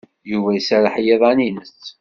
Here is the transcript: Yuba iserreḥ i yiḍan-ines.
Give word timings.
Yuba 0.31 0.49
iserreḥ 0.59 0.95
i 0.97 1.03
yiḍan-ines. 1.07 1.73